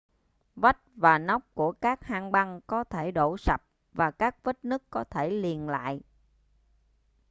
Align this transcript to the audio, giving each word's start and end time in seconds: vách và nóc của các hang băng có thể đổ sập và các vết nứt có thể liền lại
vách 0.55 0.79
và 0.95 1.17
nóc 1.17 1.41
của 1.53 1.71
các 1.71 2.03
hang 2.03 2.31
băng 2.31 2.61
có 2.67 2.83
thể 2.83 3.11
đổ 3.11 3.37
sập 3.37 3.61
và 3.93 4.11
các 4.11 4.43
vết 4.43 4.65
nứt 4.65 4.83
có 4.89 5.03
thể 5.03 5.29
liền 5.29 5.69
lại 5.69 6.01